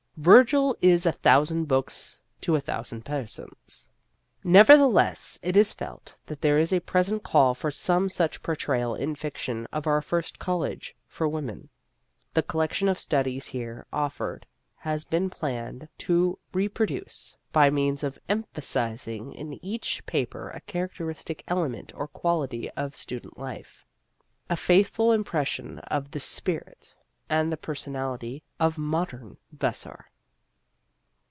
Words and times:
"Virgil 0.31 0.77
is 0.83 1.07
a 1.07 1.11
thousand 1.11 1.67
books 1.67 2.19
to 2.41 2.53
a 2.55 2.59
thousand 2.59 3.03
persons." 3.03 3.89
Nevertheless 4.43 5.39
it 5.41 5.57
is 5.57 5.73
felt 5.73 6.13
that 6.27 6.41
there 6.41 6.59
is 6.59 6.71
a 6.71 6.79
present 6.79 7.23
call 7.23 7.55
for 7.55 7.71
some 7.71 8.07
such 8.07 8.43
portrayal 8.43 8.93
in 8.93 9.15
fiction 9.15 9.65
of 9.73 9.87
our 9.87 9.99
first 9.99 10.37
col 10.37 10.59
lege 10.59 10.93
for 11.07 11.27
women. 11.27 11.69
The 12.35 12.43
collection 12.43 12.87
of 12.87 12.99
studies 12.99 13.45
Preface 13.45 13.51
v 13.51 13.57
here 13.57 13.85
offered 13.91 14.45
has 14.75 15.05
been 15.05 15.31
planned 15.31 15.87
to 15.99 16.37
repro 16.53 16.85
duce, 16.85 17.35
by 17.51 17.71
means 17.71 18.03
of 18.03 18.19
emphasizing 18.29 19.33
in 19.33 19.53
each 19.65 20.05
paper 20.05 20.49
a 20.51 20.61
characteristic 20.61 21.43
element 21.47 21.93
or 21.95 22.07
quality 22.07 22.69
of 22.71 22.95
student 22.95 23.39
life, 23.39 23.87
a 24.51 24.55
faithful 24.55 25.13
impression 25.13 25.79
of 25.79 26.11
the 26.11 26.19
spirit 26.19 26.93
and 27.27 27.51
the 27.51 27.57
personality 27.57 28.43
of 28.59 28.77
modern 28.77 29.35
Vassar. 29.53 30.05